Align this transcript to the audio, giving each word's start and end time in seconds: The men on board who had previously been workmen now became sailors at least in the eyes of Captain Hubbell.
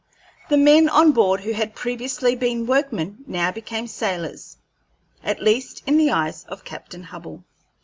The 0.49 0.57
men 0.57 0.89
on 0.89 1.11
board 1.11 1.41
who 1.41 1.51
had 1.51 1.75
previously 1.75 2.35
been 2.35 2.65
workmen 2.65 3.17
now 3.27 3.51
became 3.51 3.85
sailors 3.85 4.57
at 5.23 5.39
least 5.43 5.83
in 5.85 5.95
the 5.99 6.09
eyes 6.09 6.43
of 6.45 6.65
Captain 6.65 7.03
Hubbell. 7.03 7.43